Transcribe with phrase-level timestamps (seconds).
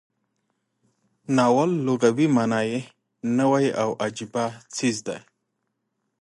[1.35, 2.79] ناول لغوي معنا یې
[3.37, 5.19] نوی او عجیبه څیز دی.